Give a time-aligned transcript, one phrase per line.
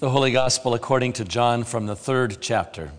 [0.00, 2.92] The Holy Gospel according to John from the third chapter.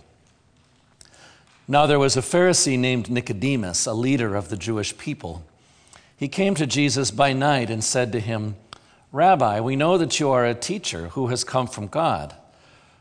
[1.67, 5.43] Now there was a Pharisee named Nicodemus, a leader of the Jewish people.
[6.15, 8.55] He came to Jesus by night and said to him,
[9.11, 12.35] Rabbi, we know that you are a teacher who has come from God,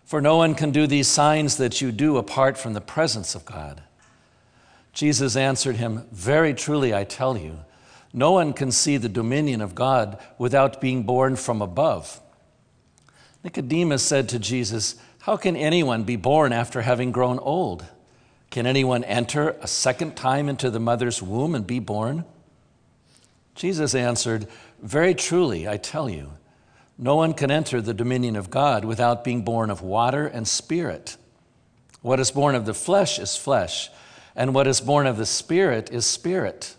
[0.06, 3.44] for no one can do these signs that you do apart from the presence of
[3.44, 3.82] God.
[4.94, 7.58] Jesus answered him, Very truly I tell you,
[8.14, 12.18] no one can see the dominion of God without being born from above.
[13.42, 17.86] Nicodemus said to Jesus, How can anyone be born after having grown old?
[18.50, 22.24] Can anyone enter a second time into the mother's womb and be born?
[23.54, 24.46] Jesus answered,
[24.82, 26.32] Very truly, I tell you,
[26.98, 31.16] no one can enter the dominion of God without being born of water and spirit.
[32.02, 33.90] What is born of the flesh is flesh,
[34.36, 36.76] and what is born of the spirit is spirit.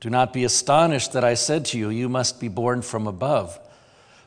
[0.00, 3.58] Do not be astonished that I said to you, You must be born from above.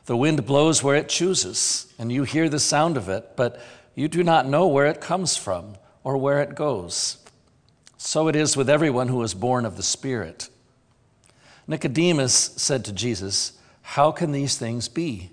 [0.08, 3.60] The wind blows where it chooses, and you hear the sound of it, but
[3.94, 7.18] you do not know where it comes from or where it goes.
[7.98, 10.48] So it is with everyone who is born of the Spirit.
[11.66, 15.28] Nicodemus said to Jesus, How can these things be?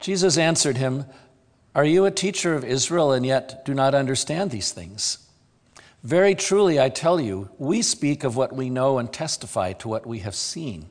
[0.00, 1.06] Jesus answered him,
[1.74, 5.26] Are you a teacher of Israel and yet do not understand these things?
[6.02, 10.04] Very truly, I tell you, we speak of what we know and testify to what
[10.04, 10.90] we have seen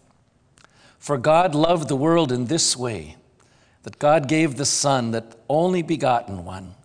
[1.01, 3.17] For God loved the world in this way
[3.81, 6.75] that God gave the Son, that only begotten one,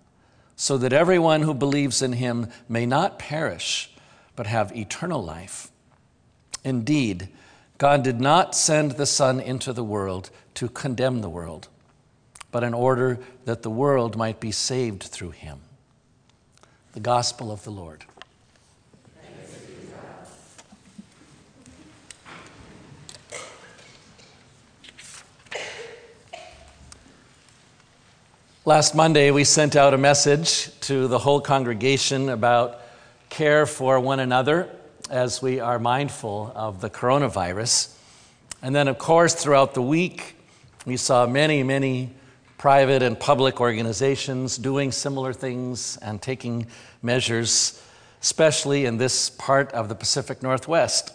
[0.57, 3.91] so that everyone who believes in him may not perish,
[4.35, 5.71] but have eternal life.
[6.65, 7.29] Indeed,
[7.77, 11.69] God did not send the Son into the world to condemn the world,
[12.51, 15.61] but in order that the world might be saved through him.
[16.95, 18.07] The Gospel of the Lord.
[28.67, 32.81] Last Monday, we sent out a message to the whole congregation about
[33.29, 34.69] care for one another
[35.09, 37.95] as we are mindful of the coronavirus.
[38.63, 40.35] And then, of course, throughout the week,
[40.85, 42.11] we saw many, many
[42.59, 46.67] private and public organizations doing similar things and taking
[47.03, 47.81] measures,
[48.21, 51.13] especially in this part of the Pacific Northwest.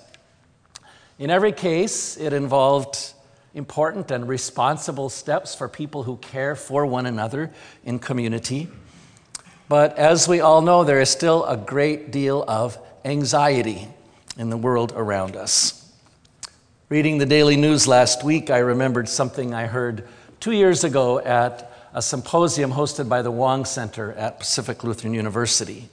[1.20, 3.12] In every case, it involved
[3.54, 7.52] important and responsible steps for people who care for one another
[7.84, 8.70] in community.
[9.68, 13.88] But as we all know, there is still a great deal of anxiety
[14.38, 15.78] in the world around us.
[16.90, 20.08] Reading the daily news last week, I remembered something I heard
[20.40, 25.90] two years ago at a symposium hosted by the Wang Center at Pacific Lutheran University.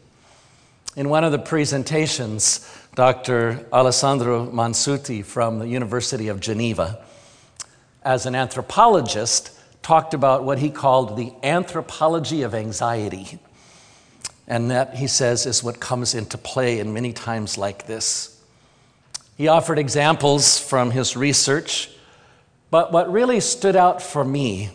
[0.97, 3.65] In one of the presentations, Dr.
[3.73, 7.05] Alessandro Monsutti from the University of Geneva
[8.09, 9.51] as an anthropologist,
[9.83, 13.39] talked about what he called the anthropology of anxiety.
[14.47, 18.43] And that, he says, is what comes into play in many times like this.
[19.37, 21.91] He offered examples from his research,
[22.71, 24.71] but what really stood out for me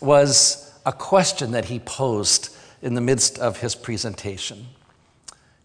[0.00, 4.66] was a question that he posed in the midst of his presentation.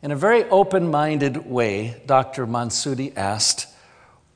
[0.03, 2.45] In a very open minded way, Dr.
[2.45, 3.65] Monsutti asked,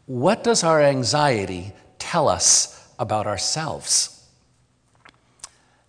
[0.08, 1.72] What does our anxiety
[2.14, 4.24] tell us about ourselves?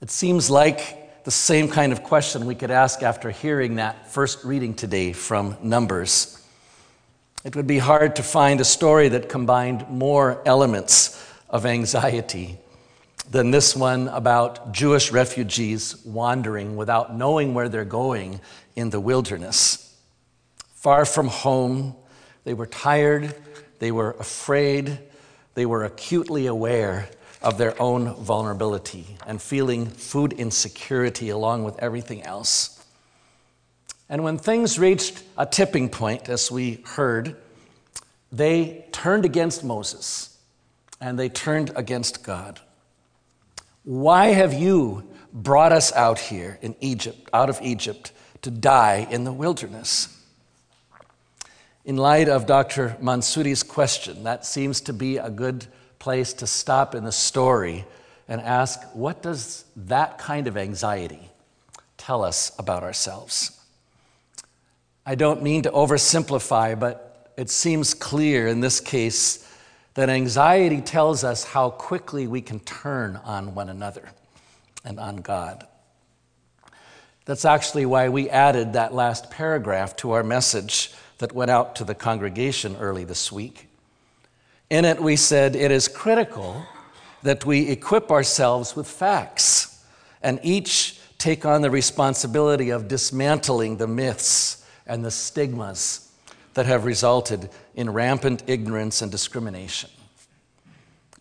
[0.01, 4.43] It seems like the same kind of question we could ask after hearing that first
[4.43, 6.43] reading today from Numbers.
[7.45, 12.56] It would be hard to find a story that combined more elements of anxiety
[13.31, 18.41] than this one about Jewish refugees wandering without knowing where they're going
[18.75, 19.94] in the wilderness.
[20.73, 21.94] Far from home,
[22.44, 23.35] they were tired,
[23.79, 25.00] they were afraid,
[25.55, 27.09] they were acutely aware
[27.43, 32.85] of their own vulnerability and feeling food insecurity along with everything else.
[34.09, 37.37] And when things reached a tipping point, as we heard,
[38.33, 40.37] they turned against Moses
[41.01, 42.61] and they turned against God.
[43.85, 48.12] Why have you brought us out here in Egypt, out of Egypt,
[48.43, 50.09] to die in the wilderness?
[51.84, 52.96] In light of Dr.
[52.98, 55.66] Monsutti's question, that seems to be a good
[55.98, 57.84] place to stop in the story
[58.26, 61.31] and ask what does that kind of anxiety
[61.98, 63.60] tell us about ourselves?
[65.04, 69.46] I don't mean to oversimplify, but it seems clear in this case
[69.92, 74.08] that anxiety tells us how quickly we can turn on one another
[74.86, 75.66] and on God.
[77.25, 81.85] That's actually why we added that last paragraph to our message that went out to
[81.85, 83.69] the congregation early this week.
[84.69, 86.67] In it, we said it is critical
[87.23, 89.85] that we equip ourselves with facts
[90.23, 96.12] and each take on the responsibility of dismantling the myths and the stigmas
[96.53, 99.91] that have resulted in rampant ignorance and discrimination.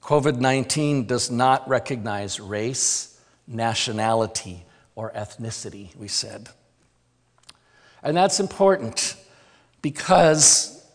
[0.02, 6.50] COVID 19 does not recognize race, nationality, or ethnicity, we said.
[8.02, 9.16] And that's important
[9.82, 10.86] because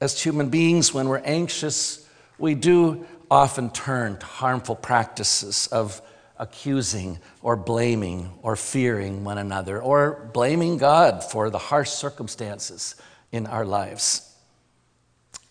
[0.00, 2.08] as human beings, when we're anxious,
[2.38, 6.02] we do often turn to harmful practices of
[6.38, 12.96] accusing or blaming or fearing one another or blaming God for the harsh circumstances
[13.30, 14.34] in our lives.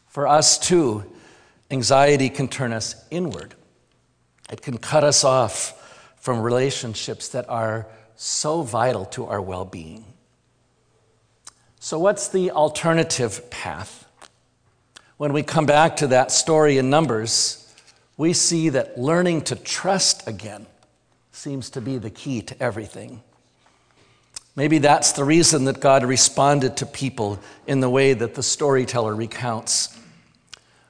[0.07, 1.05] For us, too,
[1.69, 3.53] anxiety can turn us inward.
[4.51, 5.78] It can cut us off
[6.19, 10.05] from relationships that are so vital to our well being.
[11.79, 14.05] So, what's the alternative path?
[15.17, 17.73] When we come back to that story in Numbers,
[18.17, 20.65] we see that learning to trust again
[21.31, 23.21] seems to be the key to everything.
[24.57, 29.15] Maybe that's the reason that God responded to people in the way that the storyteller
[29.15, 29.97] recounts.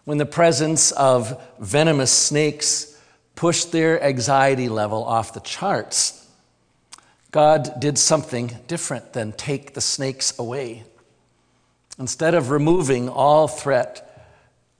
[0.05, 2.98] When the presence of venomous snakes
[3.39, 6.27] pushed their anxiety level off the charts,
[7.31, 10.83] God did something different than take the snakes away.
[11.97, 14.27] Instead of removing all threat,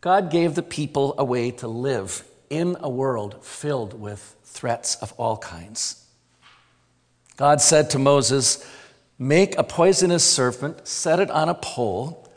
[0.02, 5.14] God gave the people a way to live in a world filled with threats of
[5.14, 6.06] all kinds.
[7.38, 8.70] God said to Moses,
[9.18, 12.28] Make a poisonous serpent, set it on a pole,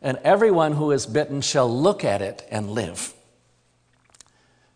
[0.00, 3.12] and everyone who is bitten shall look at it and live.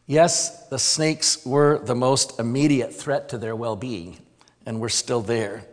[0.09, 4.17] Yes, the snakes were the most immediate threat to their well being,
[4.65, 5.67] and we're still there.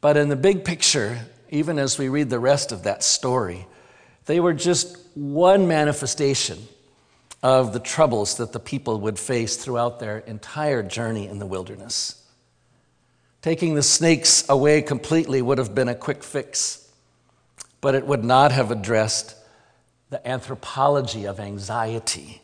[0.00, 1.18] But in the big picture,
[1.50, 3.66] even as we read the rest of that story,
[4.26, 6.68] they were just one manifestation
[7.42, 12.24] of the troubles that the people would face throughout their entire journey in the wilderness.
[13.42, 16.88] Taking the snakes away completely would have been a quick fix,
[17.80, 19.34] but it would not have addressed
[20.10, 22.41] the anthropology of anxiety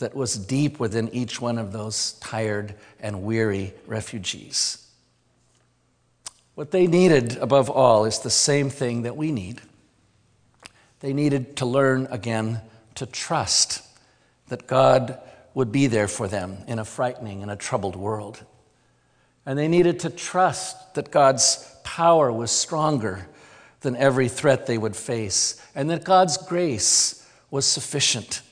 [0.00, 4.86] that was deep within each one of those tired and weary refugees.
[6.54, 9.62] What they needed above all is the same thing that we need.
[11.00, 12.60] They needed to learn again
[12.96, 13.82] to trust
[14.48, 15.18] that God
[15.54, 18.44] would be there for them in a frightening and a troubled world.
[19.46, 23.26] And they needed to trust that God's power was stronger
[23.80, 28.42] than every threat they would face, and that God's grace was sufficient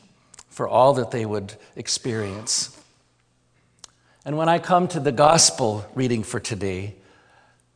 [0.58, 2.76] for all that they would experience.
[4.25, 6.96] And when I come to the gospel reading for today,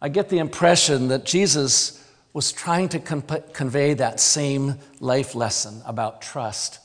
[0.01, 6.23] I get the impression that Jesus was trying to convey that same life lesson about
[6.23, 6.81] trust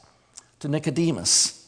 [0.59, 1.67] to Nicodemus.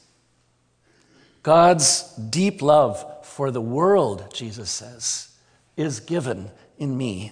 [1.41, 5.35] God's deep love for the world, Jesus says,
[5.75, 7.31] is given in me.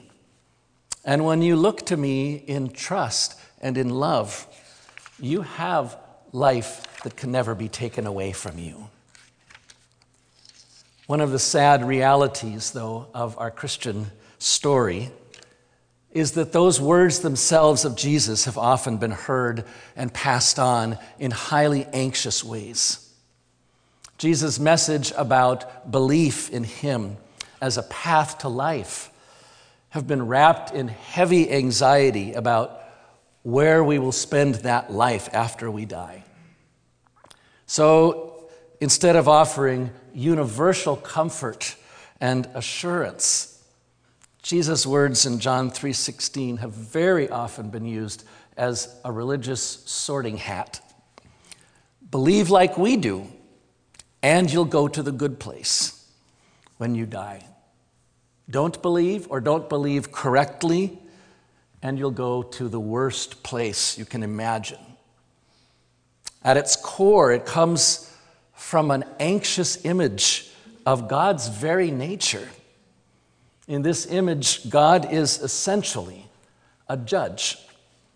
[1.05, 4.47] And when you look to me in trust and in love,
[5.19, 5.95] you have
[6.31, 8.89] life that can never be taken away from you.
[11.07, 14.07] One of the sad realities, though, of our Christian
[14.39, 15.09] story
[16.11, 19.63] is that those words themselves of Jesus have often been heard
[19.95, 23.13] and passed on in highly anxious ways.
[24.17, 27.17] Jesus' message about belief in Him
[27.61, 29.11] as a path to life
[29.89, 32.81] have been wrapped in heavy anxiety about
[33.47, 36.21] where we will spend that life after we die.
[37.65, 38.49] So
[38.81, 41.77] instead of offering universal comfort
[42.19, 43.63] and assurance,
[44.41, 48.25] Jesus' words in John 3:16 have very often been used
[48.57, 50.81] as a religious sorting hat.
[52.11, 53.27] Believe like we do,
[54.21, 55.93] and you'll go to the good place
[56.79, 57.47] when you die.
[58.49, 60.99] Don't believe or don't believe correctly,
[61.81, 64.79] and you'll go to the worst place you can imagine.
[66.43, 68.11] At its core, it comes
[68.53, 70.49] from an anxious image
[70.85, 72.47] of God's very nature.
[73.67, 76.25] In this image, God is essentially
[76.87, 77.57] a judge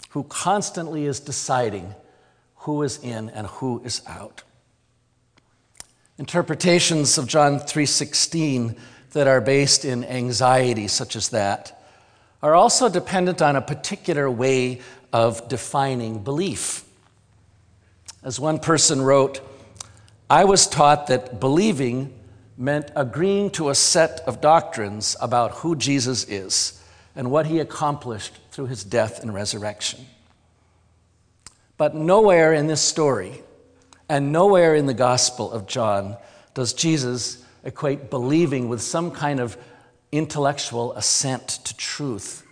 [0.10, 1.94] who constantly is deciding
[2.56, 4.44] who is in and who is out.
[6.18, 8.76] Interpretations of John 3:16
[9.12, 11.81] that are based in anxiety such as that
[12.42, 14.82] are also dependent on a particular way
[15.14, 16.84] of defining belief.
[18.24, 19.42] As one person wrote,
[20.30, 22.14] I was taught that believing
[22.58, 26.82] meant agreeing to a set of doctrines about who Jesus is
[27.16, 30.06] and what he accomplished through his death and resurrection.
[31.78, 33.42] But nowhere in this story
[34.08, 36.18] and nowhere in the Gospel of John
[36.54, 39.58] does Jesus equate believing with some kind of
[40.12, 42.46] intellectual assent to truth.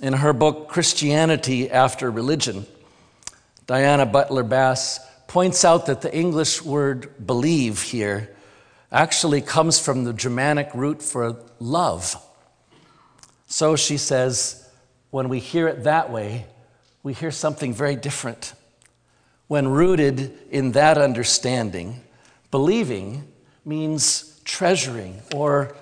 [0.00, 2.66] In her book, Christianity After Religion,
[3.66, 8.34] Diana Butler Bass points out that the English word believe here
[8.92, 12.16] actually comes from the Germanic root for love.
[13.48, 14.68] So she says,
[15.10, 16.46] when we hear it that way,
[17.02, 18.54] we hear something very different.
[19.48, 22.02] When rooted in that understanding,
[22.50, 23.26] believing
[23.64, 25.74] means treasuring or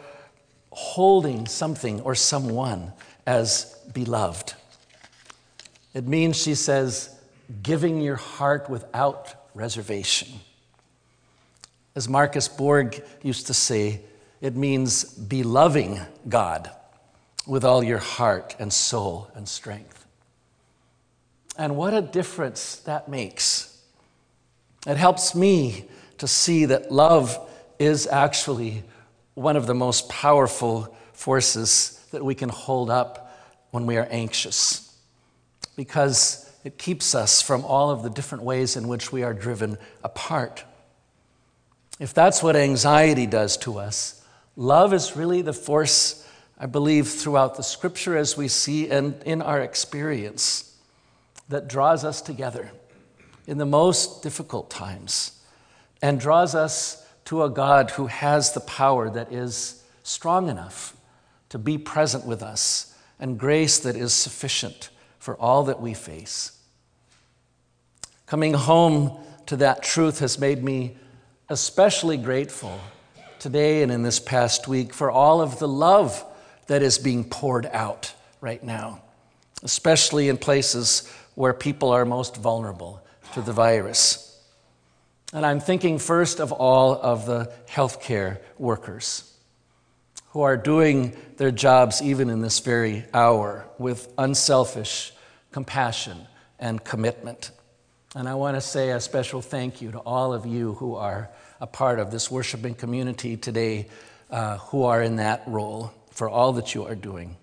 [0.74, 2.92] holding something or someone
[3.26, 4.54] as beloved.
[5.94, 7.14] It means, she says,
[7.62, 10.28] giving your heart without reservation.
[11.94, 14.00] As Marcus Borg used to say,
[14.40, 16.70] it means be loving God
[17.46, 20.04] with all your heart and soul and strength.
[21.56, 23.80] And what a difference that makes.
[24.86, 25.84] It helps me
[26.18, 27.38] to see that love
[27.78, 28.82] is actually
[29.34, 33.36] one of the most powerful forces that we can hold up
[33.70, 34.96] when we are anxious
[35.76, 39.76] because it keeps us from all of the different ways in which we are driven
[40.02, 40.64] apart.
[42.00, 44.22] If that's what anxiety does to us,
[44.56, 46.26] love is really the force,
[46.58, 50.76] I believe, throughout the scripture as we see and in our experience
[51.48, 52.70] that draws us together
[53.46, 55.38] in the most difficult times
[56.00, 60.96] and draws us to a God who has the power that is strong enough
[61.48, 66.58] to be present with us and grace that is sufficient for all that we face.
[68.26, 70.96] Coming home to that truth has made me
[71.48, 72.80] especially grateful
[73.38, 76.24] today and in this past week for all of the love
[76.66, 79.02] that is being poured out right now,
[79.62, 83.04] especially in places where people are most vulnerable
[83.34, 84.23] to the virus.
[85.34, 89.36] And I'm thinking first of all of the healthcare workers
[90.28, 95.12] who are doing their jobs even in this very hour with unselfish
[95.50, 96.28] compassion
[96.60, 97.50] and commitment.
[98.14, 101.30] And I want to say a special thank you to all of you who are
[101.60, 103.88] a part of this worshiping community today,
[104.30, 107.36] uh, who are in that role, for all that you are doing.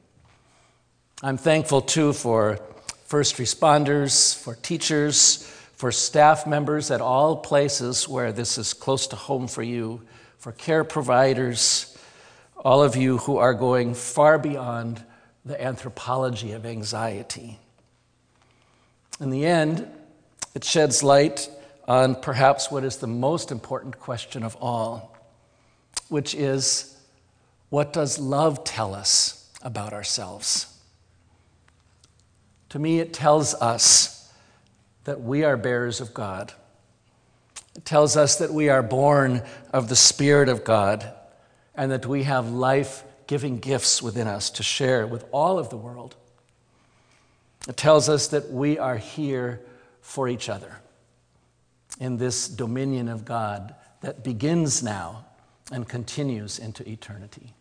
[1.21, 2.57] I'm thankful too for
[3.03, 9.15] first responders, for teachers, for staff members at all places where this is close to
[9.15, 9.99] home for you,
[10.37, 11.97] for care providers,
[12.55, 15.03] all of you who are going far beyond
[15.43, 17.57] the anthropology of anxiety.
[19.19, 19.87] In the end,
[20.53, 21.49] it sheds light
[21.87, 25.17] on perhaps what is the most important question of all,
[26.09, 26.95] which is
[27.69, 30.77] what does love tell us about ourselves?
[32.69, 34.20] To me, it tells us
[35.03, 36.53] that we are bearers of God.
[37.75, 41.11] It tells us that we are born of the Spirit of God
[41.75, 45.77] and that we have life giving gifts within us to share with all of the
[45.77, 46.15] world.
[47.67, 49.61] It tells us that we are here
[50.01, 50.77] for each other
[51.99, 55.25] in this dominion of God that begins now
[55.71, 57.53] and continues into eternity.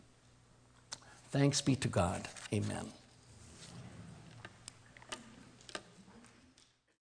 [1.30, 2.26] Thanks be to God.
[2.52, 2.90] Amen.